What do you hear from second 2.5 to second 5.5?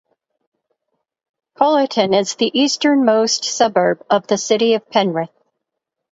easternmost suburb of the City of Penrith.